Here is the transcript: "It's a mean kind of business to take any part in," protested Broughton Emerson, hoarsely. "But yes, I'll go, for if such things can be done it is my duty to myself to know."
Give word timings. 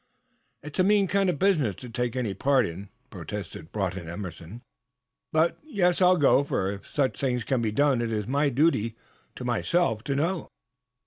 "It's 0.63 0.79
a 0.79 0.83
mean 0.83 1.05
kind 1.07 1.29
of 1.29 1.37
business 1.37 1.75
to 1.75 1.87
take 1.87 2.15
any 2.15 2.33
part 2.33 2.65
in," 2.65 2.89
protested 3.11 3.71
Broughton 3.71 4.09
Emerson, 4.09 4.49
hoarsely. 4.49 5.29
"But 5.31 5.59
yes, 5.61 6.01
I'll 6.01 6.17
go, 6.17 6.43
for 6.43 6.71
if 6.71 6.87
such 6.87 7.19
things 7.19 7.43
can 7.43 7.61
be 7.61 7.71
done 7.71 8.01
it 8.01 8.11
is 8.11 8.25
my 8.25 8.49
duty 8.49 8.95
to 9.35 9.45
myself 9.45 10.03
to 10.05 10.15
know." 10.15 10.49